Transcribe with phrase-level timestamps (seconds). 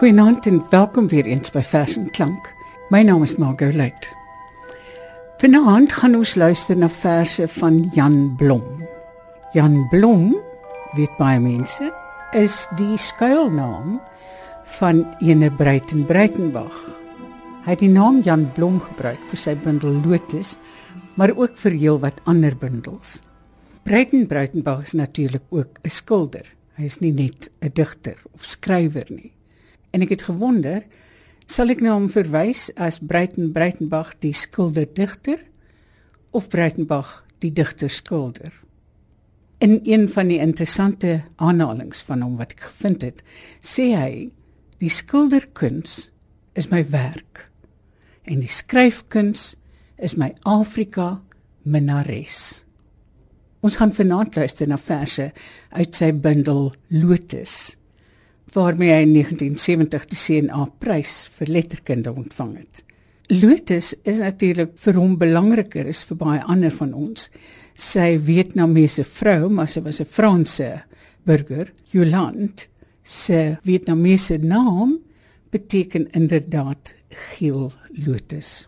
[0.00, 2.46] Goeienaand en welkom weer eens by Vers en Klank.
[2.88, 4.06] My naam is Margot Luit.
[5.42, 8.62] Vanaand gaan ons luister na verse van Jan Blom.
[9.52, 10.30] Jan Blom,
[10.96, 11.90] weet baie mense,
[12.32, 13.98] is die skuilnaam
[14.78, 16.78] van ene Breiten Breitenbach.
[17.66, 20.54] Hy het die naam Jan Blom gebruik vir sy bundel Lotus,
[21.20, 23.18] maar ook vir heelwat ander bundels.
[23.84, 26.48] Breiten Breitenbach is natuurlik ook 'n skilder.
[26.80, 29.32] Hy is nie net 'n digter of skrywer nie.
[29.90, 30.84] En ek het gewonder,
[31.50, 35.42] sal ek nou hom verwys as Breiten Breitenbach die skilder digter
[36.30, 38.52] of Breitenbach die digter skilder?
[39.60, 43.24] In een van die interessante aanhalinge van hom wat ek gevind het,
[43.60, 44.12] sê hy
[44.80, 46.06] die skilderkuns
[46.56, 47.48] is my werk
[48.30, 49.54] en die skryfkuns
[50.00, 51.18] is my Afrika
[51.66, 52.64] minares.
[53.60, 55.26] Ons gaan vanaand luister na verse
[55.76, 57.74] uit sy bundel Lotus
[58.54, 62.84] waarmee hy in 1970 die CNA prys vir letterkunde ontvang het.
[63.30, 67.28] Lotus is natuurlik vir hom belangriker as vir baie ander van ons.
[67.78, 70.82] Sy Vietnamese vrou, maar sy was 'n Franse
[71.24, 72.66] burger, Yolande,
[73.02, 74.98] se Vietnamese naam
[75.50, 77.72] beteken inderdaad geel
[78.06, 78.66] lotus.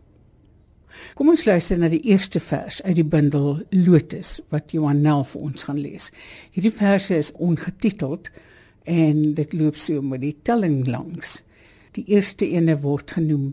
[1.14, 5.40] Kom ons luister na die eerste vers uit die bundel Lotus wat Johan Nel vir
[5.42, 6.10] ons gaan lees.
[6.54, 8.30] Hierdie verse is ongetiteld
[8.84, 11.42] en dit loop so met die telling langs.
[11.92, 13.52] Die eerste ene word genoem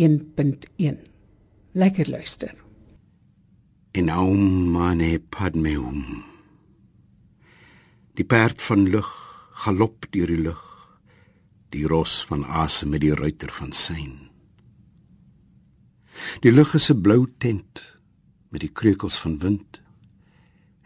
[0.00, 1.00] 1.1.
[1.72, 2.54] Lekker luister.
[3.92, 6.22] In aum mane padmeum.
[8.14, 9.10] Die perd van lug
[9.64, 10.62] galop deur die lug.
[11.74, 14.30] Die ros van asem met die ruiter van sein.
[16.42, 17.98] Die lug is 'n blou tent
[18.48, 19.82] met die kreukels van wind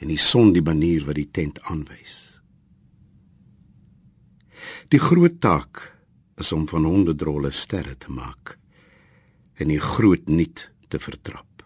[0.00, 2.37] en die son die manier wat die tent aanwys.
[4.88, 5.82] Die groot taak
[6.38, 8.56] is om van honderdrolle sterre te maak
[9.58, 11.64] en die groot nuut te vertrap.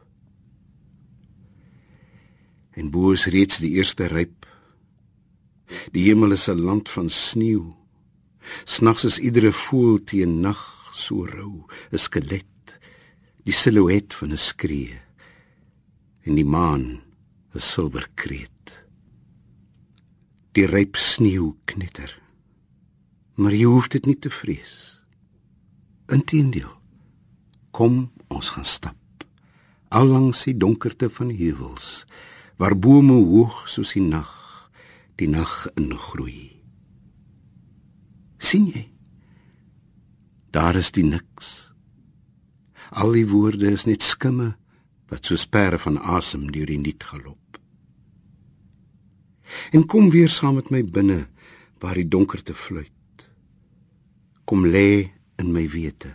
[2.72, 4.46] En bo is reeds die eerste ryp.
[5.92, 7.72] Die hemel is 'n land van sneeu.
[8.64, 12.78] Snags is iedere voël teen nag so rou, 'n skelet,
[13.44, 15.00] die silhouet van 'n skree.
[16.24, 17.02] En die maan
[17.54, 18.84] 'n silwerkreet.
[20.52, 22.21] Die ryp sneeu knitter
[23.34, 25.00] maar jy hoef dit nie te vrees.
[26.12, 26.70] Inteendeel.
[27.72, 29.24] Kom, ons gaan stap.
[29.88, 32.04] Allangs die donkerte van heuwels
[32.60, 34.30] waar bome hoog soos die nag
[35.20, 36.50] die nag ingroei.
[38.42, 38.88] sien jy?
[40.50, 41.72] Daar is die niks.
[42.90, 44.56] Al die woorde is net skimme
[45.12, 47.60] wat so sperre van asem deur die niet galop.
[49.72, 51.28] En kom weer saam met my binne
[51.80, 52.92] waar die donkerte fluit
[54.52, 55.08] kom lê
[55.40, 56.10] in my wete.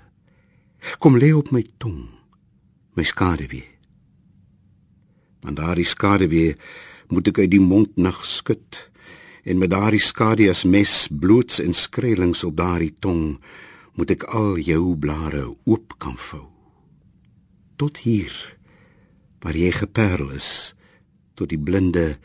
[1.02, 2.04] Kom lê op my tong,
[2.94, 3.66] my skaduwee.
[5.42, 6.52] Want daardie skaduwee
[7.10, 8.84] moet ek uit die mond nag skud
[9.42, 13.40] en met daardie skadu as mes bloots en skrelings op daardie tong
[13.98, 16.46] moet ek al jou blare oop kan vou.
[17.82, 18.38] Tot hier
[19.42, 20.76] waar jy geperl is
[21.34, 22.20] tot die blinde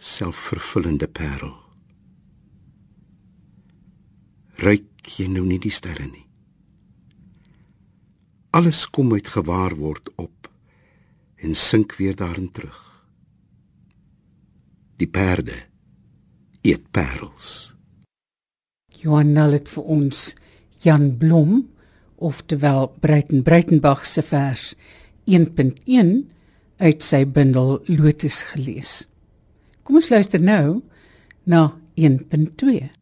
[0.00, 1.58] selfvervullende parel.
[4.64, 6.26] Ryk jy nou nie die sterre nie.
[8.50, 10.48] Alles kom uit gewaar word op
[11.38, 12.78] en sink weer daarin terug.
[14.98, 15.54] Die perde
[16.66, 17.74] eet parels.
[18.98, 20.34] Johan het vir ons
[20.82, 21.68] Jan Blom
[22.18, 24.74] oftewel Breiten Breitenbach se vers
[25.26, 26.10] 1.1
[26.78, 29.06] uit sy bundel Lotus gelees.
[29.82, 30.80] Kom ons luister nou
[31.46, 32.97] na 1.2.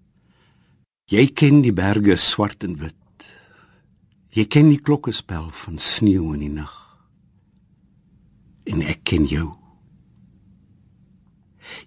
[1.06, 3.27] Jy ken die berge swart en wit.
[4.35, 6.75] Jy ken die klokkespel van sneeu in die nag.
[8.67, 9.53] En ek ken jou.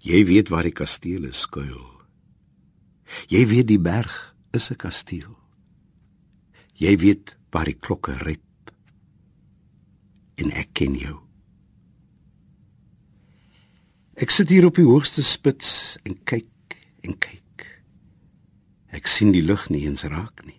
[0.00, 1.84] Jy weet waar die kasteel skuil.
[3.28, 4.16] Jy weet die berg
[4.56, 5.36] is 'n kasteel.
[6.80, 8.72] Jy weet waar die klokke ryp.
[10.36, 11.20] En ek ken jou.
[14.16, 17.49] Ek sit hier op die hoogste spits en kyk en kyk.
[18.90, 20.58] Ek sien die lug nie eens raak nie.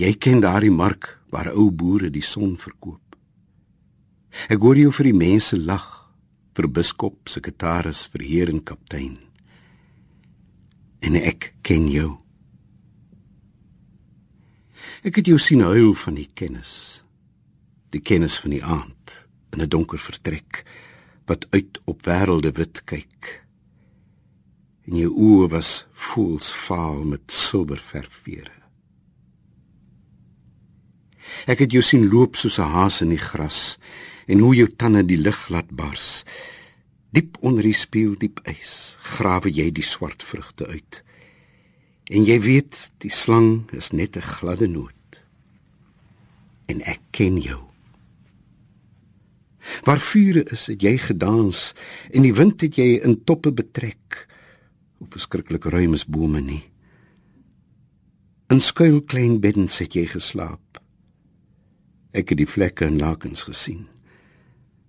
[0.00, 3.16] Jy ken daardie mark waar ou boere die son verkoop.
[4.46, 5.88] Ek hoor jou vir die mense lag,
[6.54, 9.18] vir biskop, sekretaris, vir heer en kaptein.
[11.02, 12.12] En ek ken jou.
[15.02, 17.02] Ek het jou sien huil van die kennis.
[17.90, 19.16] Die kennis van die aand
[19.50, 20.64] in 'n donker vertrek
[21.26, 23.40] wat uit op wêrelde wit kyk
[24.90, 28.56] en jou oë was voelsvaal met silwerverfvere.
[31.46, 33.78] Ek het jou sien loop soos 'n haas in die gras
[34.26, 36.24] en hoe jou tande die lug laat bars.
[37.12, 41.02] Diep onder die spieël diep ys, grawe jy die swart vrugte uit.
[42.10, 45.22] En jy weet, die slang is net 'n gladde noot.
[46.66, 47.70] En ek ken jou.
[49.84, 51.72] Waar vure is, het jy gedans
[52.10, 54.26] en die wind het jy in toppe betrek.
[55.00, 56.62] Hoe verskriklik ruim is bome nie.
[58.52, 60.80] In skuil klein beddens het jy geslaap.
[62.12, 63.86] Ek het die vlekke in lakens gesien.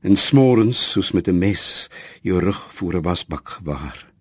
[0.04, 1.88] En smorens soos met 'n mes
[2.22, 4.12] jou rug voor 'n wasbak gewaar.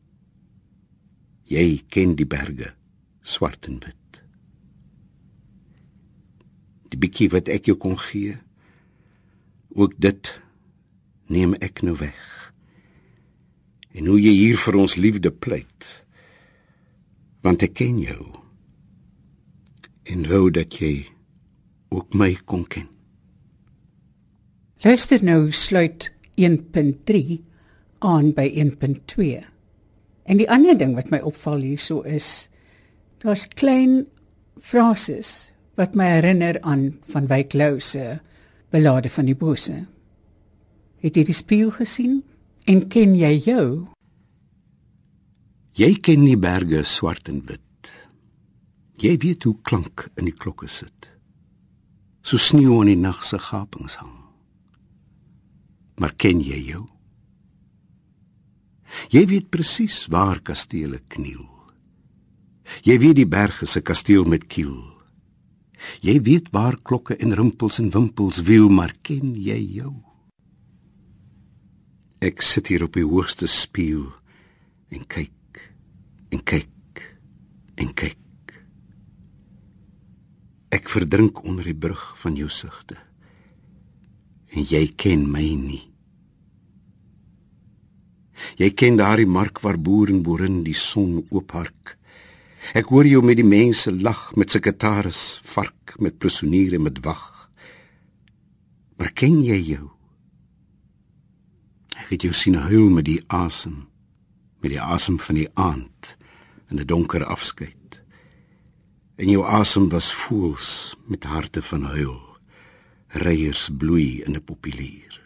[1.44, 2.74] Jy ken die berge,
[3.22, 4.22] swart en wit.
[6.88, 8.38] Die bietjie wat ek jou kon gee,
[9.74, 10.42] ook dit
[11.26, 12.39] neem ek nou weg.
[13.94, 15.88] En hoe jy hier vir ons liefde pleit,
[17.42, 18.22] want ek ken jou.
[20.10, 21.08] En wou dat jy
[21.90, 22.86] ook my kon ken.
[24.84, 26.08] Luister nou sluit
[26.40, 27.40] 1.3
[27.98, 29.42] aan by 1.2.
[30.24, 32.48] En die ander ding wat my opval hierso is
[33.20, 34.06] daar's klein
[34.56, 38.20] frases wat my herinner aan van Wyk Lou se
[38.72, 39.74] belade van die bose.
[41.00, 42.20] Het jy die spieël gesien
[42.64, 43.68] en ken jy jou?
[45.78, 47.94] Jy ken die berge swart en wit.
[49.00, 51.10] Jy weet hoe klank in die klokke sit
[52.22, 54.16] so sneeu in die nag se gapings hang.
[56.00, 56.84] Maar ken jy jou?
[59.10, 61.46] Jy weet presies waar kastele kniel.
[62.86, 64.78] Jy weet die berge se kasteel met kiel.
[66.04, 69.94] Jy weet waar klokke en rimpels en wimpels wiel, maar ken jy jou?
[72.20, 74.10] Ek sit hier op die hoogste spieël
[74.92, 75.60] en kyk
[76.36, 77.04] en kyk
[77.80, 78.16] en kyk.
[80.76, 82.98] Ek verdrink onder die brug van jou sugte.
[84.52, 85.86] En jy ken my nie.
[88.60, 91.96] Jy ken daardie mark waar boer en boerin die son oophark.
[92.76, 97.48] Ek hoor jou met die mense lag met sekretaris, vark met presoniere met wag.
[99.00, 99.88] Maar ken jy jou?
[102.10, 103.84] Het jou sien huil met die asem,
[104.58, 106.16] met die asem van die aand
[106.70, 108.02] in 'n donker afskeid.
[109.16, 112.20] En jou asem was voels met harte van huil
[113.06, 115.20] reiers bloei in 'n populier.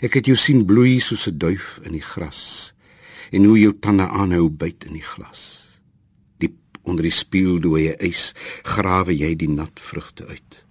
[0.00, 2.72] Ek het jou sien bloei soos 'n duif in die gras
[3.30, 5.68] en hoe jou tande aanhou byt in die glas.
[6.38, 10.64] Diep onder die spieeldooie ys grawe jy die nat vrugte uit.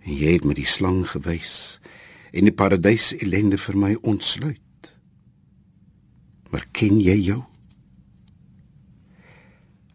[0.00, 1.80] En jy het met die slang gewys
[2.32, 4.64] en die paradys ellende vir my ontsluit
[6.52, 7.42] maar ken jy jou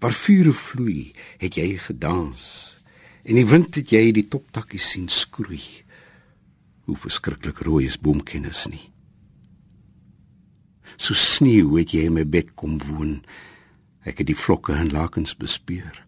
[0.04, 2.76] waar vure vloei, het jy gedans.
[3.24, 5.62] En die wind het jy die toptakkies sien skroei.
[6.84, 8.84] Hoe verskriklik rooi is boomkennis nie.
[11.00, 13.22] So sneeu het jy in my bed kom woon.
[14.04, 16.04] Ek het die vlokke en lakens bespeur.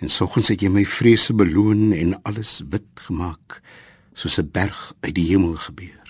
[0.00, 3.60] En soggens het jy my vrese beloon en alles wit gemaak
[4.16, 6.06] soos 'n berg uit die hemel gebeur.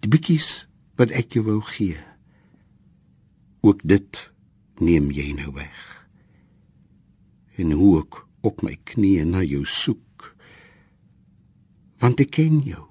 [0.00, 2.00] Die bietjies wat ek jou wou gee.
[3.60, 4.32] Ook dit
[4.80, 6.08] neem jy nou weg.
[7.60, 10.36] En hoe ek op my knieë na jou soek.
[11.98, 12.86] Want ek ken jou.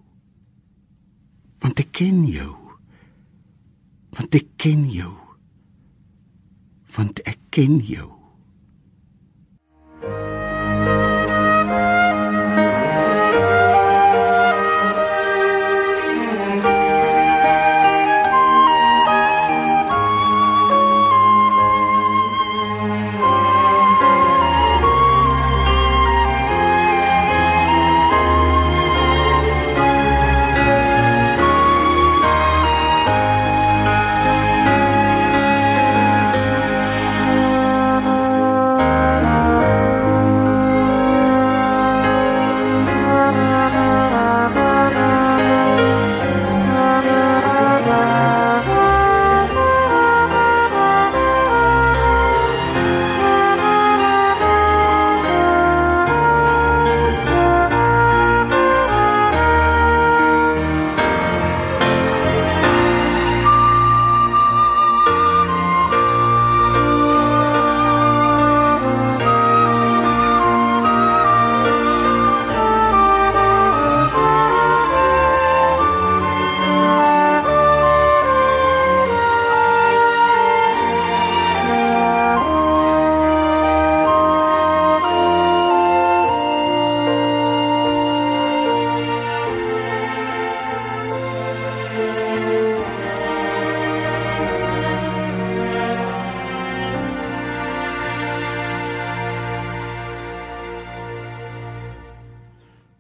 [1.60, 2.54] Want ek ken jou.
[4.10, 5.16] Want ek ken jou.
[6.96, 8.17] Want ek ken jou.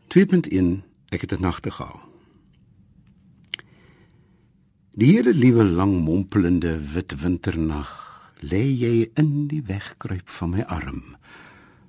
[0.07, 1.99] 2.1 Ek het 'n nagtegaal.
[4.91, 7.91] Die hele liewe lang mompelende wit winternag
[8.39, 11.17] lê jy in die wegkruip van my arm.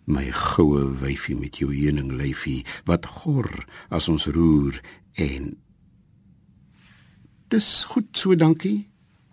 [0.04, 4.80] My goue wyfie met jou heuning lyfie wat gor as ons roer
[5.12, 5.56] en
[7.48, 8.88] Dis goed so, dankie.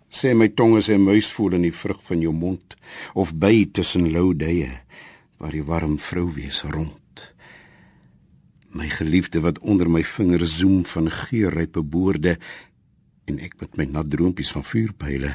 [0.08, 2.76] Sê my tong is 'n muis voel in die vrug van jou mond
[3.14, 4.80] of by tussen lou dye
[5.36, 7.05] waar die warm vrou wees rond.
[8.76, 12.36] My geliefde wat onder my vingers zoem van geurrype boorde
[13.24, 15.32] en ek met my nat droompies van vuurpyle.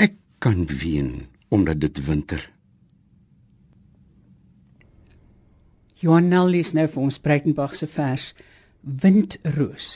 [0.00, 2.40] Ek kan ween omdat dit winter.
[6.00, 8.32] Johan Nel lees nou vir ons Breitenberg se vers
[8.80, 9.90] Windroos.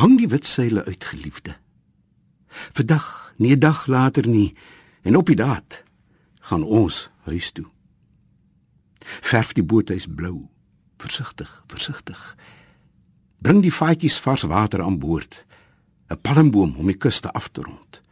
[0.00, 1.56] Hang die wit seile uit geliefde.
[2.72, 4.54] Vandag, nie 'n dag later nie,
[5.02, 5.82] en op die daad
[6.40, 7.66] gaan ons huis toe.
[9.04, 10.48] Verf die boothuis blou,
[10.98, 12.36] versigtig, versigtig.
[13.42, 15.44] Bring die vaatjies vars water aan boord.
[16.12, 18.02] 'n Palmboom om die kuste af te rond.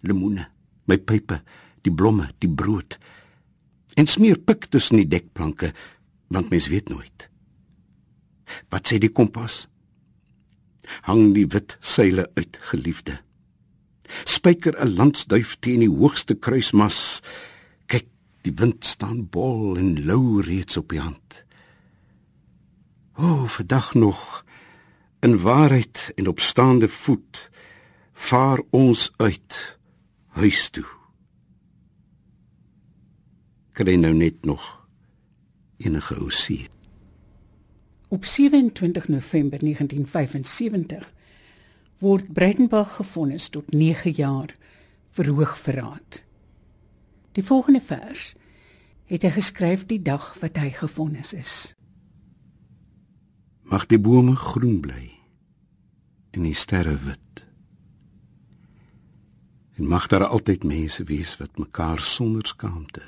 [0.00, 0.48] Lemoene,
[0.84, 1.40] my pype,
[1.82, 2.98] die blomme, die brood.
[3.96, 5.72] En smeer pik tussen die dekplanke,
[6.28, 7.30] want mens weet nooit.
[8.68, 9.66] Wat sê die kompas?
[11.08, 13.18] Hang die wit seile uit, geliefde.
[14.24, 17.22] Spyker 'n landsduif teen die hoogste kruismas.
[18.46, 21.42] Die wind staan bol en lou reeds op die hand.
[23.18, 24.44] O, oh, vandag nog
[25.20, 27.50] in waarheid en op staande voet
[28.12, 29.78] vaar ons uit
[30.38, 30.86] huis toe.
[33.72, 34.86] Kry nou net nog
[35.76, 36.68] enige ou see.
[38.08, 41.10] Op 27 November 1975
[41.98, 44.54] word Breitenberg gefonnis tot 9 jaar
[45.10, 46.25] vir hoogverraad.
[47.36, 48.32] Die volgende vers
[49.06, 51.52] het hy geskryf die dag wat hy gefonnis is.
[53.68, 55.10] Mag die bome groen bly
[56.32, 57.44] en die sterre wit.
[59.76, 63.04] En mag daar altyd mense wees wat mekaar sonder skaamte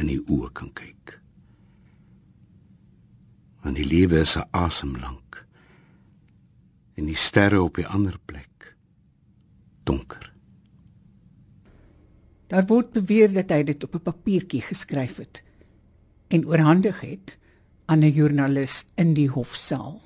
[0.00, 1.18] in die oë kan kyk.
[3.60, 5.44] Want die lewe is 'n asemlank
[6.96, 8.76] en die sterre op die ander plek
[9.84, 10.29] donker.
[12.50, 15.44] Daar word beweer dat hy dit op 'n papiertjie geskryf het
[16.28, 17.38] en oorhandig het
[17.86, 20.02] aan 'n joernalis in die hofsaal.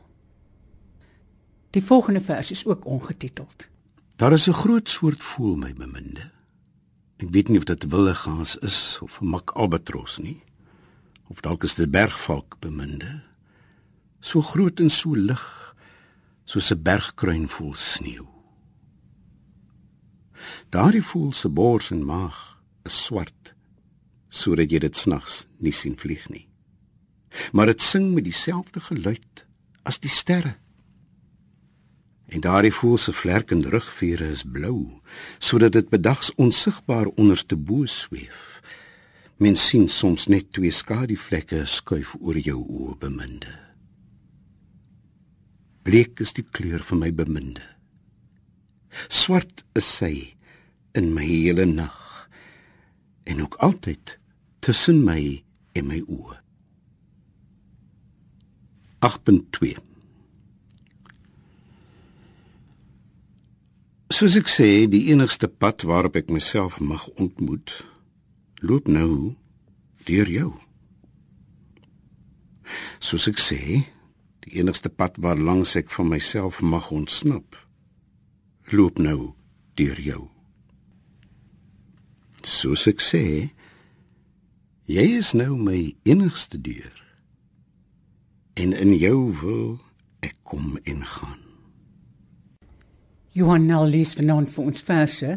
[1.70, 3.68] Die volgende vers is ook ongetiteld.
[4.16, 6.30] Daar is 'n groot soort voel my beminde.
[7.16, 10.42] Ek weet nie of dit willigans is of 'n mak albatros nie.
[11.28, 13.22] Of dalk is dit bergvalk beminde.
[14.20, 15.74] So groot en so lig
[16.44, 18.33] soos 'n bergkruin vol sneeu.
[20.74, 22.40] Daardie voel se bors en maag
[22.84, 23.54] is swart
[24.34, 26.48] sodat jy dit snags nie sien vlieg nie.
[27.54, 29.44] Maar dit sing met dieselfde geluid
[29.86, 30.56] as die sterre.
[32.26, 35.00] En daardie voel se vlerk en rugvere is blou
[35.38, 38.58] sodat dit bedags onsigbaar onderste bo sweef.
[39.38, 43.54] Mens sien soms net twee skaduvlekke skuif oor jou oë beminde.
[45.84, 47.73] Bleek is die kleur van my beminde.
[49.08, 50.14] Swart is sy
[50.94, 52.28] in my hele nag
[53.24, 54.18] en ook altyd
[54.64, 55.42] tussen my
[55.74, 56.38] en my oë.
[59.04, 59.74] 8.2
[64.14, 67.72] Soos ek sê, die enigste pad waarop ek myself mag ontmoet,
[68.62, 69.34] loop nou
[70.06, 70.52] deur jou.
[73.02, 73.60] Soos ek sê,
[74.46, 77.58] die enigste pad waar langs ek van myself mag ontsnap,
[78.72, 79.34] loop nou
[79.74, 80.22] deur jou.
[82.44, 83.24] Soos ek sê,
[84.88, 86.92] jy is nou my enigste deur.
[88.54, 89.80] En in jou wil
[90.24, 91.40] ek kom en gaan.
[93.34, 95.30] Johan Nel lees vanaand vir ons verse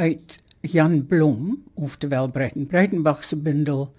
[0.00, 3.92] uit Jan Blom, oftewel Breiten Breitenbach se bundel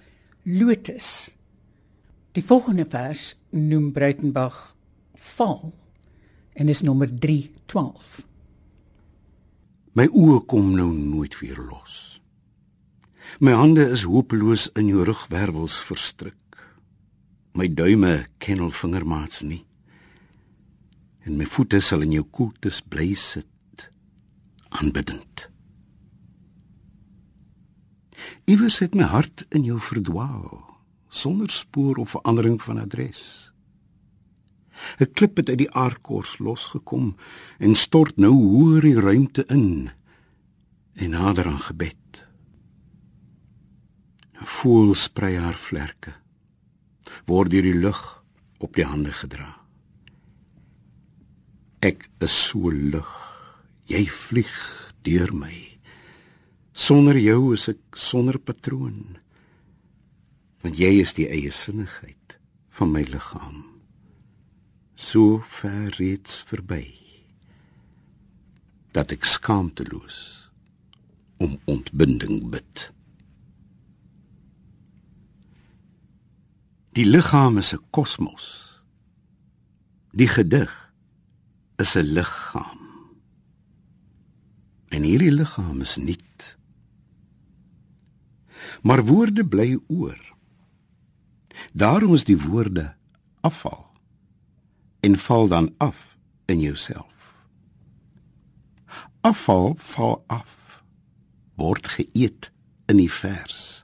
[0.43, 1.31] Lotus.
[2.35, 4.75] Die volgende vers noem Breitenbach
[5.13, 5.71] Val
[6.53, 8.32] en is nommer 312.
[9.93, 12.17] My oë kom nou nooit weer los.
[13.39, 16.57] My hande is hopeloos in jou rugwervels verstrik.
[17.53, 19.61] My duime ken al vingermaats nie.
[21.23, 23.87] En my voete sal in jou koeltes bly sit
[24.73, 25.47] aanbidend.
[28.49, 30.63] Iewers het my hart in jou verdwaal
[31.13, 33.52] sonder spoor of verandering van adres.
[34.99, 37.15] 'n Klip het uit die aardkors losgekom
[37.59, 39.91] en stort nou hoër die ruimte in
[40.93, 42.27] en nader aan gebed.
[44.41, 46.13] 'n Voël sprei haar vlerke.
[47.25, 48.23] word deur die lug
[48.63, 49.49] op die hande gedra.
[51.83, 53.11] Ek is so lig.
[53.91, 54.53] Jy vlieg
[55.03, 55.53] deur my.
[56.71, 59.17] Sonder jou is ek sonder patroon.
[60.63, 62.37] Want jy is die eie sinnigheid
[62.73, 63.72] van my liggaam.
[65.03, 66.85] So ver reeds verby
[68.95, 70.17] dat ek skaamteloos
[71.43, 72.85] om ontbinding bid.
[76.95, 78.47] Die liggaam is 'n kosmos.
[80.15, 80.71] Die gedig
[81.83, 82.81] is 'n liggaam.
[84.95, 86.57] En hierdie liggaam is nuut.
[88.81, 90.21] Maar woorde bly oor.
[91.73, 92.95] Daarom is die woorde
[93.41, 93.82] afval
[95.03, 97.35] en val dan af in jouself.
[99.21, 100.83] Afval val af
[101.59, 102.51] word geëet
[102.91, 103.83] in die vers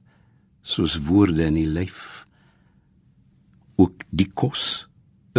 [0.61, 2.25] soos woorde in die lyf
[3.79, 4.89] ook die kos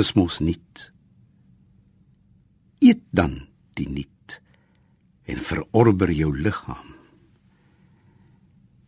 [0.00, 0.92] is mos niet.
[2.80, 3.36] Eet dan
[3.76, 4.40] die niet
[5.28, 6.94] en verorber jou liggaam.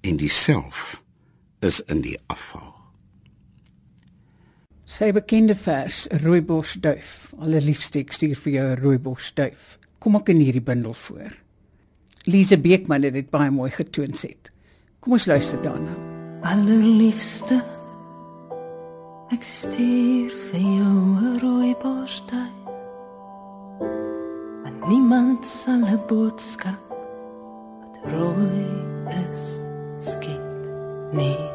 [0.01, 1.03] En diself
[1.61, 2.82] is in die afval.
[4.93, 7.31] Sy bekende vers Rooibos duif.
[7.41, 9.79] Allerliefste ek stuur vir jou 'n rooibos duif.
[9.99, 11.33] Kom ek in hierdie bundel voor.
[12.27, 14.51] Lise Beekman het dit baie mooi getoon set.
[15.01, 15.97] Kom ons luister daarna.
[16.43, 17.63] Allerliefste
[19.33, 22.53] Ek stuur vir jou 'n rooi borstel.
[24.63, 26.83] Maar niemand sal 'n boodskap
[27.81, 28.69] wat rooi
[29.09, 29.43] is
[29.99, 30.63] skiet
[31.13, 31.52] nie.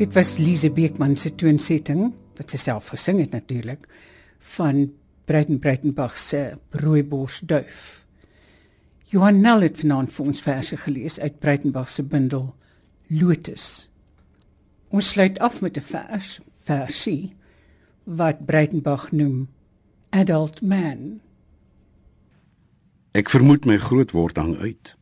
[0.00, 3.82] Dit was Lise Beekman se toonsetting wat sy self gesing het natuurlik
[4.54, 4.86] van
[5.28, 8.06] Breiten Breitenbach se Rooibos duif.
[9.12, 12.48] Johan Nel het vanaand vir ons verse gelees uit Breitenberg se bundel
[13.12, 13.90] Lotus.
[14.88, 17.36] Ons sluit af met 'n vers, versie
[18.04, 19.48] wat Breitenberg noem
[20.10, 21.20] Adult Man.
[23.12, 24.96] Ek vermoed my grootword hang uit.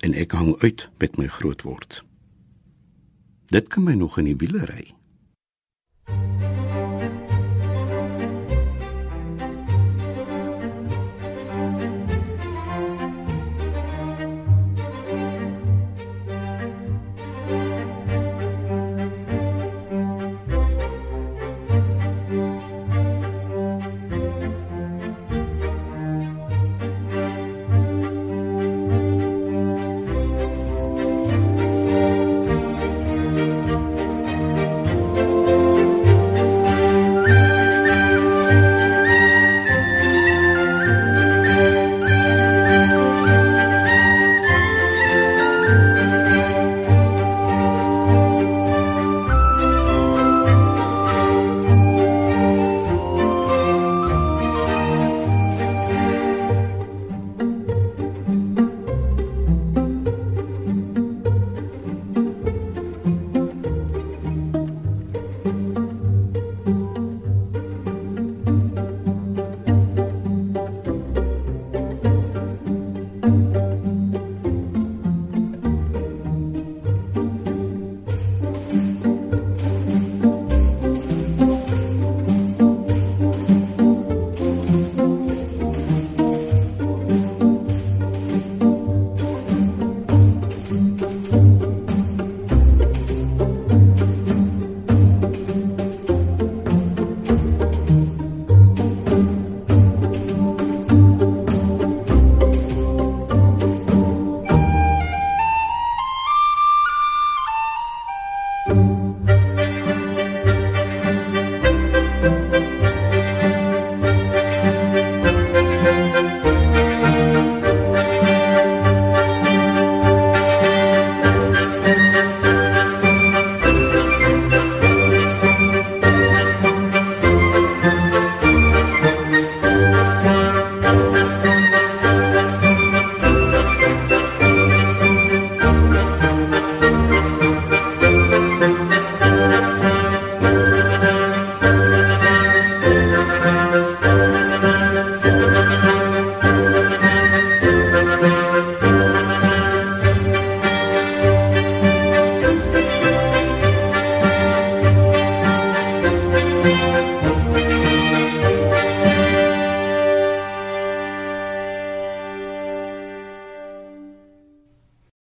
[0.00, 2.07] En ek hang uit met my grootword.
[3.48, 4.97] Dit kan my nog in die wiele ry.